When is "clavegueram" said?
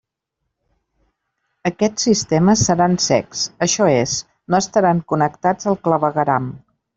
5.89-6.51